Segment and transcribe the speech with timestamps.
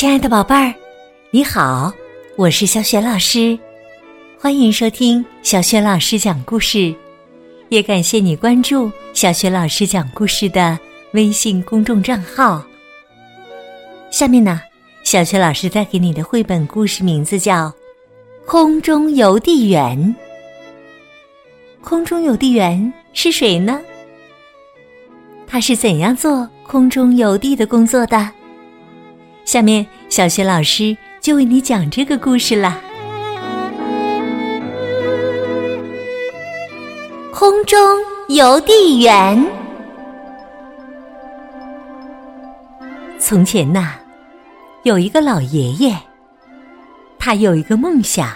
[0.00, 0.72] 亲爱的宝贝儿，
[1.30, 1.92] 你好，
[2.34, 3.58] 我是小雪老师，
[4.38, 6.94] 欢迎收听小雪老师讲故事，
[7.68, 10.78] 也感谢你关注小雪老师讲故事的
[11.12, 12.64] 微信公众账号。
[14.10, 14.62] 下面呢，
[15.04, 17.66] 小雪老师带给你的绘本故事名字叫
[18.46, 19.98] 《空中邮递员》。
[21.84, 23.78] 空中邮递员是谁呢？
[25.46, 28.30] 他是怎样做空中邮递的工作的？
[29.50, 32.80] 下面，小雪老师就为你讲这个故事啦。
[37.34, 37.76] 空中
[38.28, 39.44] 邮递员。
[43.18, 43.94] 从前呐，
[44.84, 45.96] 有一个老爷爷，
[47.18, 48.28] 他有一个梦想，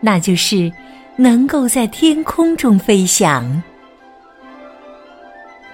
[0.00, 0.72] 那就是
[1.14, 3.62] 能够在天空中飞翔。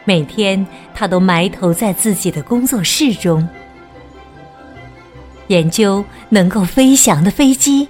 [0.04, 3.48] 每天，他都埋头在自己的工作室中。
[5.48, 7.86] 研究能够飞翔的飞机，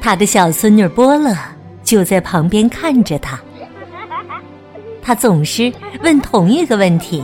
[0.00, 1.34] 他的小孙女波乐
[1.82, 3.38] 就在旁边看着他。
[5.02, 5.72] 他总是
[6.02, 7.22] 问同一个问题：“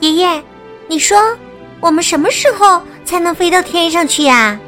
[0.00, 0.42] 爷爷，
[0.88, 1.18] 你说
[1.80, 4.58] 我们什么时候才能飞到天上去呀？”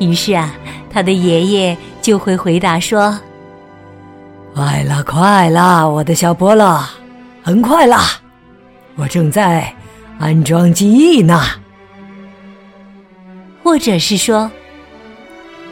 [0.00, 0.54] 于是啊，
[0.90, 3.18] 他的爷爷就会回答说
[4.54, 6.82] ：“快了，快了，我的小波乐，
[7.42, 7.98] 很快了。”
[8.96, 9.74] 我正在
[10.18, 11.42] 安装机翼呢，
[13.62, 14.48] 或者是说，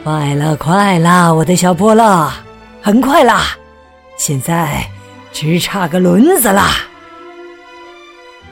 [0.03, 2.29] 快了，快了，我的小波乐，
[2.81, 3.57] 很快啦，
[4.17, 4.85] 现在
[5.31, 6.69] 只差个轮子啦，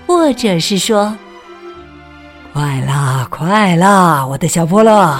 [0.08, 1.17] 或者是说，
[2.53, 5.19] 快啦，快啦，我的小波乐，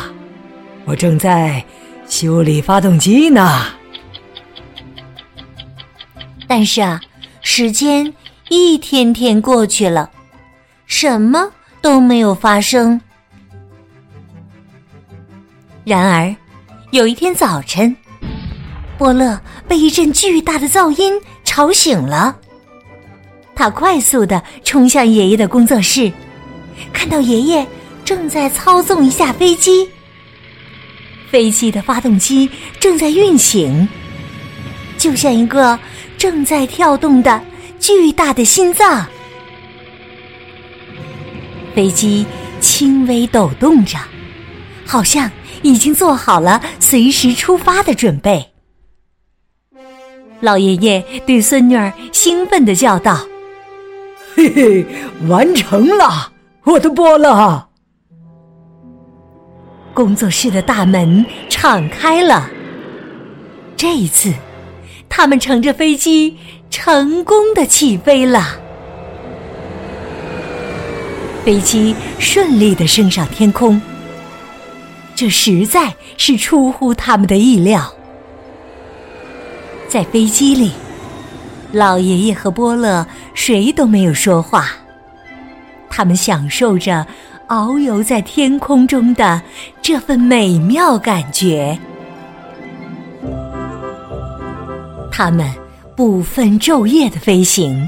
[0.86, 1.62] 我正在
[2.08, 3.66] 修理发动机呢。
[6.48, 7.02] 但是啊，
[7.42, 8.14] 时间。
[8.54, 10.12] 一天天过去了，
[10.86, 11.50] 什么
[11.82, 13.00] 都没有发生。
[15.86, 16.36] 然而，
[16.92, 17.96] 有一天早晨，
[18.98, 19.40] 伯乐
[19.70, 21.14] 被一阵巨大的噪音
[21.46, 22.36] 吵醒了。
[23.56, 26.12] 他快速的冲向爷爷的工作室，
[26.92, 27.66] 看到爷爷
[28.04, 29.90] 正在操纵一架飞机，
[31.30, 32.50] 飞机的发动机
[32.82, 33.88] 正在运行，
[34.98, 35.80] 就像一个
[36.18, 37.42] 正在跳动的。
[37.82, 39.08] 巨大的心脏，
[41.74, 42.24] 飞机
[42.60, 43.98] 轻微抖动着，
[44.86, 45.32] 好像
[45.64, 48.52] 已经做好了随时出发的准备。
[50.42, 53.26] 老爷爷对孙女儿兴奋的叫道
[54.38, 54.86] ：“嘿嘿，
[55.28, 56.32] 完成了，
[56.64, 57.68] 我的波乐！”
[59.96, 62.48] 工作室的大门敞开了，
[63.76, 64.32] 这一次，
[65.10, 66.38] 他们乘着飞机。
[66.72, 68.58] 成功的起飞了，
[71.44, 73.80] 飞机顺利的升上天空。
[75.14, 77.94] 这实在是出乎他们的意料。
[79.90, 80.72] 在飞机里，
[81.74, 84.70] 老爷爷和波乐谁都没有说话，
[85.90, 87.06] 他们享受着
[87.50, 89.42] 遨游在天空中的
[89.82, 91.78] 这份美妙感觉。
[95.12, 95.61] 他们。
[96.02, 97.88] 不分昼夜的飞行，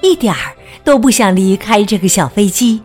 [0.00, 2.80] 一点儿都不想离开这个小飞机，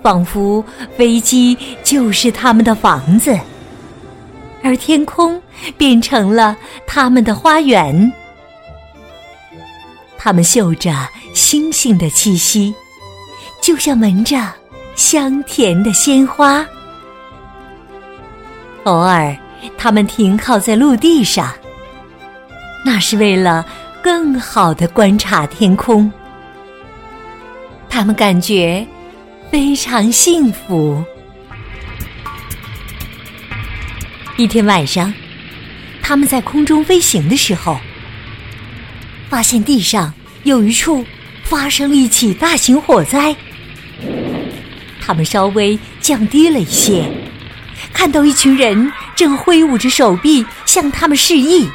[0.00, 0.64] 仿佛
[0.96, 3.36] 飞机就是他们的房子，
[4.62, 5.42] 而天空
[5.76, 6.56] 变成了
[6.86, 8.12] 他们的花园。
[10.16, 10.94] 他们嗅着
[11.34, 12.72] 星星的气息，
[13.60, 14.40] 就像闻着
[14.94, 16.64] 香甜的鲜花。
[18.84, 19.36] 偶尔，
[19.76, 21.52] 他们停靠在陆地上。
[22.84, 23.66] 那是为了
[24.02, 26.10] 更好的观察天空，
[27.88, 28.86] 他们感觉
[29.50, 31.02] 非常幸福。
[34.36, 35.12] 一天晚上，
[36.02, 37.78] 他们在空中飞行的时候，
[39.28, 40.12] 发现地上
[40.44, 41.04] 有一处
[41.42, 43.34] 发生了一起大型火灾。
[45.00, 47.10] 他们稍微降低了一些，
[47.92, 51.68] 看到一群人正挥舞着手臂向他们示意。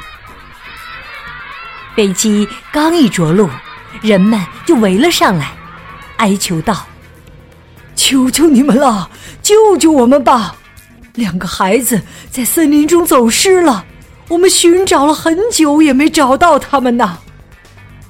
[1.94, 3.48] 飞机刚一着陆，
[4.00, 5.52] 人们就围了上来，
[6.16, 6.86] 哀求道
[7.94, 9.10] ：“求求你们了，
[9.42, 10.56] 救救我们吧！
[11.14, 12.00] 两个孩子
[12.30, 13.84] 在森林中走失了，
[14.28, 17.18] 我们寻找了很久也没找到他们呢。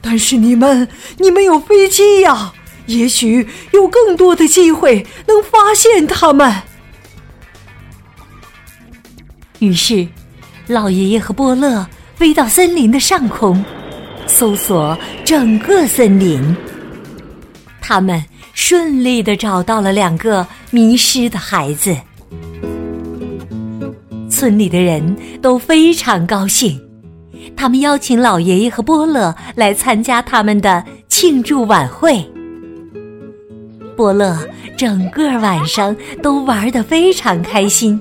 [0.00, 0.88] 但是你们，
[1.19, 2.52] 你们有飞机呀，
[2.87, 6.62] 也许有更多的机会能发现他们。”
[9.58, 10.06] 于是，
[10.69, 11.88] 老爷爷和波乐。
[12.14, 13.64] 飞到森林的上空，
[14.26, 16.54] 搜索整个森林，
[17.80, 18.22] 他们
[18.54, 21.96] 顺利的找到了两个迷失的孩子。
[24.30, 26.80] 村里的人都非常高兴，
[27.56, 32.24] 他们邀请老爷爷和波乐来参加他们的庆祝晚会。
[33.96, 34.38] 波乐
[34.76, 38.00] 整个晚上都玩的非常开心。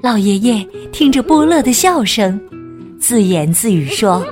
[0.00, 2.40] 老爷爷听着波乐的笑声，
[3.00, 4.24] 自言自语说：“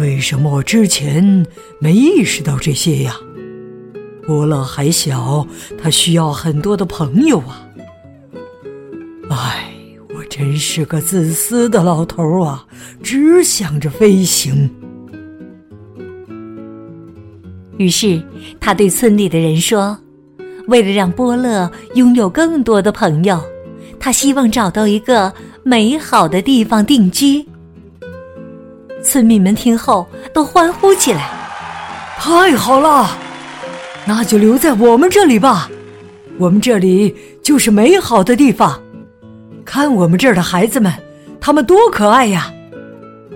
[0.00, 1.46] 为什么我之前
[1.78, 3.14] 没意识到这些呀？
[4.26, 5.46] 波乐还小，
[5.80, 7.68] 他需要很多的朋友啊。
[9.28, 9.70] 唉，
[10.14, 12.66] 我真是个自私的老头啊，
[13.02, 14.70] 只想着飞行。”
[17.76, 18.22] 于是，
[18.58, 19.98] 他对村里的人说
[20.66, 23.38] ：“为了让波乐拥有更多的朋友，
[24.06, 25.32] 他希望找到一个
[25.64, 27.44] 美好的地方定居。”
[29.02, 31.28] 村民们听后都欢呼起来
[32.16, 33.10] ：“太好了！
[34.04, 35.68] 那就留在我们这里吧，
[36.38, 37.12] 我们这里
[37.42, 38.80] 就是美好的地方。
[39.64, 40.92] 看我们这儿的孩子们，
[41.40, 42.54] 他们多可爱呀！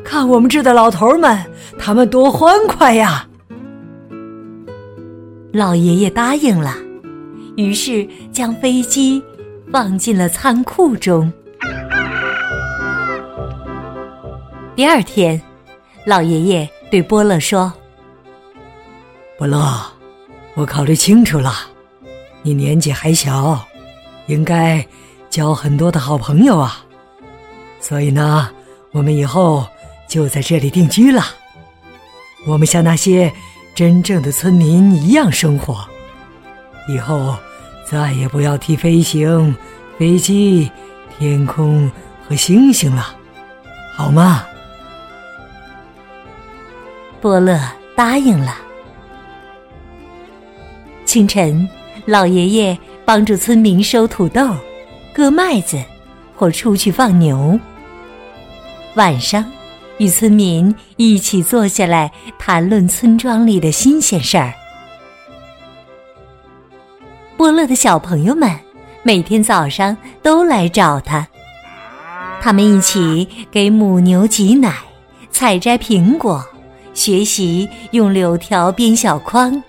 [0.04, 1.36] 看我们这儿的老头们，
[1.80, 3.26] 他们多欢快呀！”
[5.52, 6.76] 老爷爷答应了，
[7.56, 9.20] 于是将飞机
[9.72, 11.32] 放进了仓库中。
[14.74, 15.40] 第二天，
[16.04, 17.72] 老爷爷对波乐说
[19.38, 19.58] ：“波乐，
[20.54, 21.52] 我考虑清楚了，
[22.42, 23.64] 你年纪还小，
[24.26, 24.84] 应该
[25.28, 26.84] 交很多的好朋友啊。
[27.78, 28.50] 所以呢，
[28.92, 29.66] 我们以后
[30.08, 31.22] 就在这里定居了。
[32.46, 33.32] 我们像那些……”
[33.72, 35.86] 真正的村民一样生活，
[36.88, 37.36] 以后
[37.90, 39.52] 再也不要提飞行、
[39.98, 40.70] 飞机、
[41.18, 41.90] 天空
[42.28, 43.16] 和星星了，
[43.96, 44.46] 好吗？
[47.20, 47.60] 波乐
[47.96, 48.54] 答应了。
[51.04, 51.68] 清晨，
[52.06, 54.54] 老爷爷帮助村民收土豆、
[55.12, 55.82] 割麦子，
[56.36, 57.58] 或出去放牛。
[58.94, 59.44] 晚上。
[59.98, 64.54] 与村民一起坐下来谈论村庄里的新鲜事儿。
[67.40, 68.54] 波乐的小朋友们
[69.02, 71.26] 每天早上都来找他，
[72.38, 74.74] 他们一起给母牛挤奶、
[75.30, 76.44] 采摘苹果、
[76.92, 79.62] 学习用柳条编小筐。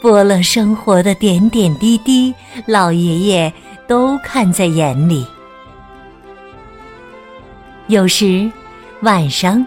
[0.00, 2.32] 波乐生活的点点滴滴，
[2.64, 3.52] 老爷爷
[3.88, 5.26] 都看在眼里。
[7.88, 8.48] 有时。
[9.00, 9.66] 晚上，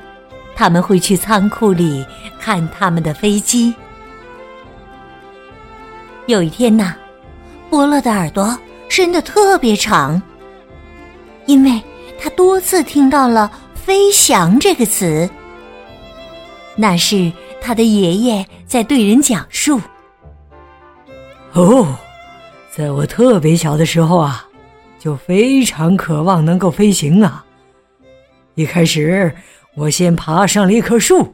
[0.55, 2.05] 他们会去仓库里
[2.39, 3.73] 看他们的飞机。
[6.27, 6.93] 有一天呐，
[7.69, 8.57] 伯乐的耳朵
[8.89, 10.21] 伸得特别长，
[11.45, 11.81] 因为
[12.19, 15.27] 他多次听到了“飞翔”这个词。
[16.75, 17.31] 那是
[17.61, 19.79] 他的爷爷在对人讲述。
[21.53, 21.95] 哦，
[22.75, 24.45] 在我特别小的时候啊，
[24.99, 27.45] 就非常渴望能够飞行啊。
[28.55, 29.33] 一开始，
[29.75, 31.33] 我先爬上了一棵树，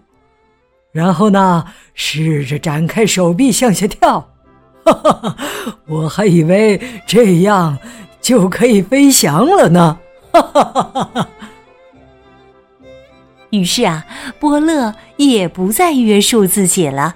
[0.91, 4.29] 然后呢，试着展开手臂向下跳，
[5.87, 7.77] 我还以为这样
[8.21, 9.97] 就可以飞翔了呢，
[10.31, 11.29] 哈哈哈哈。
[13.51, 14.03] 于是啊，
[14.39, 17.15] 波乐也不再约束自己了，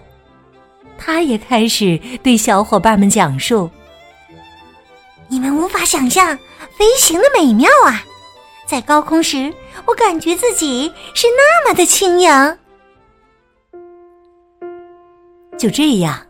[0.97, 3.69] 他也开始对小伙伴们讲述
[5.27, 6.37] ：“你们无法想象
[6.77, 8.03] 飞行的美妙啊！”
[8.67, 9.51] 在高空时，
[9.85, 12.57] 我感觉自己是那么的轻盈。
[15.57, 16.26] 就这样，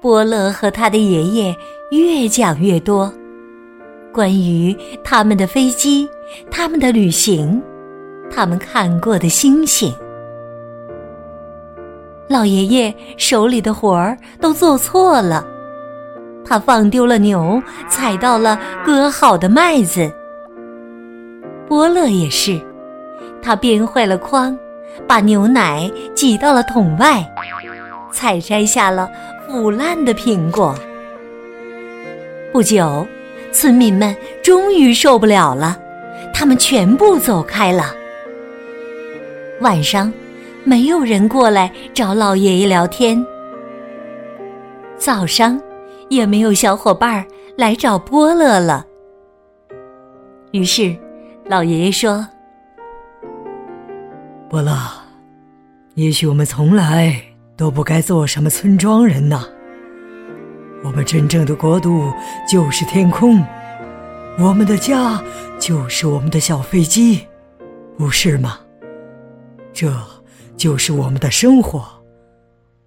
[0.00, 1.56] 波乐和他的爷爷
[1.90, 3.12] 越讲越多，
[4.12, 6.08] 关于他们的飞机、
[6.50, 7.60] 他们的旅行、
[8.30, 9.92] 他们看过的星星。
[12.28, 15.44] 老爷爷手里的活儿都做错了，
[16.44, 20.08] 他放丢了牛，踩到了割好的麦子。
[21.66, 22.60] 波乐也是，
[23.42, 24.56] 他编坏了筐，
[25.08, 27.26] 把牛奶挤到了桶外，
[28.12, 29.10] 采摘下了
[29.48, 30.78] 腐烂的苹果。
[32.52, 33.06] 不久，
[33.50, 35.80] 村民们终于受不了了，
[36.34, 37.94] 他们全部走开了。
[39.62, 40.12] 晚上，
[40.64, 43.24] 没有人过来找老爷爷聊天。
[44.98, 45.58] 早上，
[46.10, 47.26] 也没有小伙伴
[47.56, 48.84] 来找波乐了。
[50.52, 50.94] 于是。
[51.50, 52.28] 老爷爷说
[54.50, 54.76] ：“波乐，
[55.94, 57.18] 也许我们从来
[57.58, 59.44] 都不该做什么村庄人呐。
[60.84, 62.10] 我们真正的国度
[62.48, 63.44] 就是天空，
[64.38, 65.20] 我们的家
[65.58, 67.26] 就是我们的小飞机，
[67.98, 68.60] 不是吗？
[69.72, 69.92] 这
[70.56, 71.84] 就是我们的生活，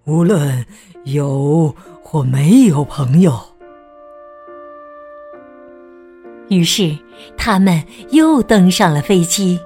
[0.04, 0.64] 无论
[1.04, 3.38] 有或没有朋友。
[6.48, 6.96] 于是，
[7.36, 9.60] 他们又登上了飞机。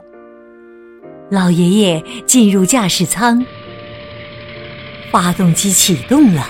[1.30, 3.44] 老爷爷进入驾驶舱，
[5.16, 6.46] 发动机启动了，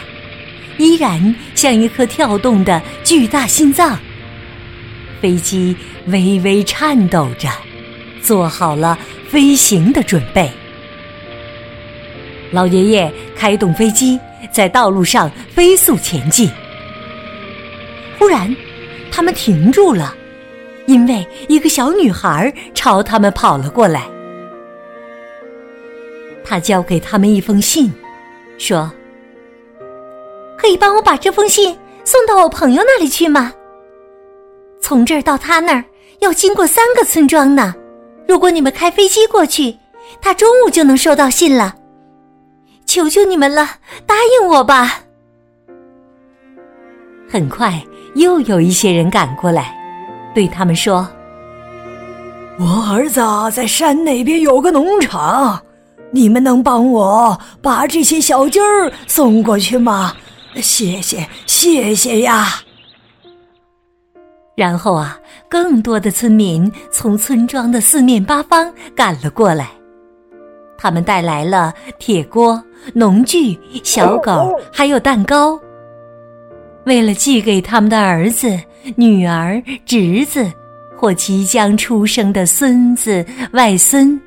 [0.76, 3.96] 依然像一颗跳动的巨大心脏。
[5.20, 7.49] 飞机微微颤抖着，
[8.20, 10.50] 做好了飞行的准备。
[12.50, 14.18] 老爷爷开动飞机，
[14.50, 16.50] 在道路上飞速前进。
[18.18, 18.52] 忽然，
[19.12, 20.12] 他们停住了。
[20.87, 24.02] 因为一个小女孩朝他们跑了过来，
[26.44, 27.92] 他交给他们一封信，
[28.59, 28.91] 说
[30.57, 33.53] ：“可以帮我把这封信送到我朋友那里去吗？
[34.81, 35.85] 从这儿到他那儿
[36.21, 37.75] 要经过三个村庄呢。
[38.29, 39.77] 如果你们开飞机过去，
[40.21, 41.75] 他中午就能收到信了。
[42.87, 43.69] 求求你们了，
[44.07, 45.01] 答应我吧！”
[47.29, 47.85] 很快，
[48.15, 49.75] 又有一些人赶过来。
[50.33, 51.09] 对他们说
[52.59, 53.21] ：“我儿子
[53.53, 55.61] 在山那边有个农场，
[56.16, 60.14] 你们能帮我把这些小鸡儿送过去吗？
[60.62, 62.46] 谢谢，谢谢呀！”
[64.56, 69.68] 然后啊，更多的村民从村庄的四面八方赶了过来，
[70.78, 75.61] 他们带来了铁锅、农具、小狗，还有蛋糕。
[76.87, 78.58] 为了寄给他们的儿子、
[78.94, 80.50] 女儿、侄子
[80.96, 84.18] 或即将出生的孙子、外孙，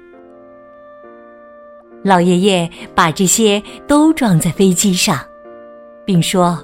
[2.03, 5.19] 老爷爷把这些都装在飞机上，
[6.05, 6.63] 并说：“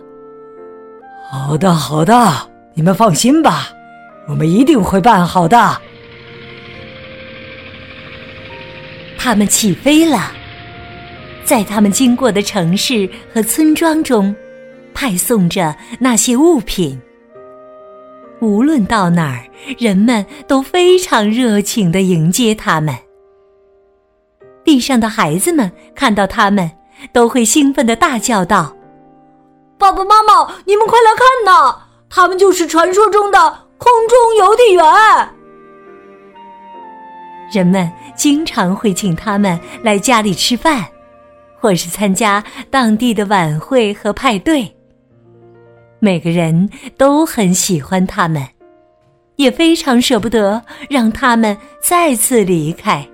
[1.32, 3.70] 好的，好的，你们放心吧，
[4.28, 5.82] 我们一定会办好的。”
[9.18, 10.32] 他们起飞了，
[11.44, 14.36] 在他们经过的城市和村庄中。
[14.98, 16.98] 派送着那些物品，
[18.40, 19.44] 无论到哪儿，
[19.78, 22.96] 人们都非常热情的迎接他们。
[24.66, 26.70] 地上的孩子们看到他们，
[27.14, 28.76] 都会兴奋的大叫道
[29.78, 31.78] ：“爸爸妈妈，你们快来看呐！
[32.10, 34.84] 他们就是传说中的空中邮递员。”
[37.54, 40.84] 人们经常会请他们来家里吃饭，
[41.60, 44.76] 或是参加当地的晚会和派对。
[46.00, 48.44] 每个人都很喜欢他们，
[49.36, 53.08] 也非常舍不得让他们再次离开。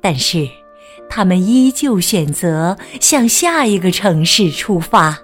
[0.00, 0.48] 但是，
[1.08, 5.18] 他们依旧选择向下一个城市出发。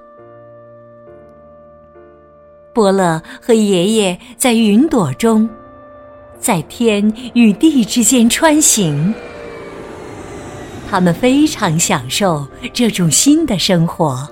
[2.72, 5.48] 波乐和爷爷在云朵中，
[6.38, 9.14] 在天与地之间穿行。
[10.90, 14.28] 他们非常享受这种新的生活。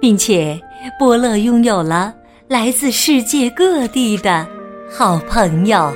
[0.00, 0.58] 并且，
[0.98, 2.14] 波乐拥有了
[2.46, 4.48] 来自世界各地的
[4.90, 5.92] 好朋友。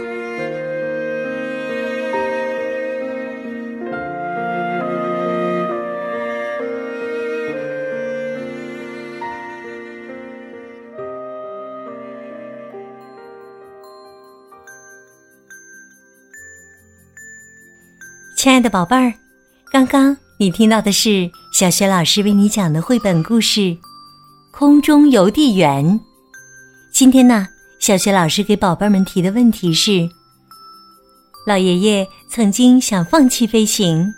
[18.43, 19.15] 亲爱的宝贝儿，
[19.71, 23.77] 刚刚你听到的是小雪老师为你讲的绘本故事。
[24.51, 26.01] 空中邮递员，
[26.93, 27.47] 今天呢，
[27.79, 30.09] 小学老师给宝贝们提的问题是：
[31.47, 34.13] 老爷爷曾经想放弃飞行，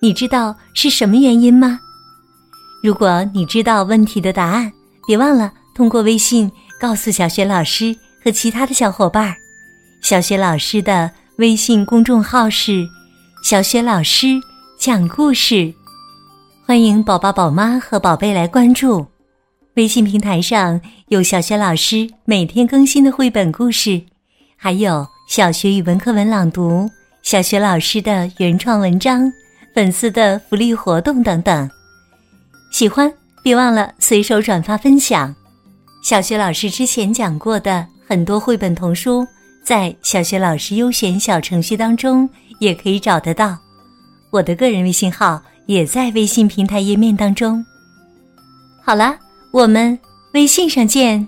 [0.00, 1.78] 你知道是什么原因吗？
[2.82, 4.72] 如果你知道问题的答案，
[5.06, 7.94] 别忘了通过微信告诉小学老师
[8.24, 9.36] 和其他的小伙伴儿。
[10.02, 12.84] 小学老师的微信公众号是
[13.42, 14.40] “小学老师
[14.78, 15.72] 讲故事”，
[16.66, 19.06] 欢迎宝宝、宝妈和宝贝来关注。
[19.74, 24.02] 微信平台上有小学老师每天更新的绘本故事，
[24.56, 26.90] 还有小学语文课文朗读、
[27.22, 29.32] 小学老师的原创文章、
[29.74, 31.70] 粉丝的福利活动等等。
[32.72, 33.10] 喜欢
[33.42, 35.34] 别忘了随手转发分享。
[36.02, 39.26] 小学老师之前讲过的很多绘本童书，
[39.64, 42.28] 在小学老师优选小程序当中
[42.58, 43.56] 也可以找得到。
[44.30, 47.64] 我的个人微信号也在微信平台页面当中。
[48.82, 49.18] 好了。
[49.50, 49.98] 我们
[50.34, 51.26] 微信上见。